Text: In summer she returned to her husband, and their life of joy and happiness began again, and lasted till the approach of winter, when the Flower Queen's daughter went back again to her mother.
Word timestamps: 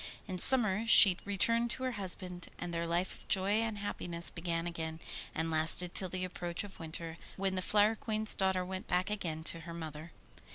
In 0.27 0.39
summer 0.39 0.87
she 0.87 1.15
returned 1.25 1.69
to 1.69 1.83
her 1.83 1.91
husband, 1.91 2.49
and 2.57 2.73
their 2.73 2.87
life 2.87 3.13
of 3.19 3.27
joy 3.27 3.51
and 3.61 3.77
happiness 3.77 4.31
began 4.31 4.65
again, 4.65 4.99
and 5.35 5.51
lasted 5.51 5.93
till 5.93 6.09
the 6.09 6.25
approach 6.25 6.63
of 6.63 6.79
winter, 6.79 7.19
when 7.37 7.53
the 7.53 7.61
Flower 7.61 7.93
Queen's 7.93 8.33
daughter 8.33 8.65
went 8.65 8.87
back 8.87 9.11
again 9.11 9.43
to 9.43 9.59
her 9.59 9.75
mother. 9.75 10.11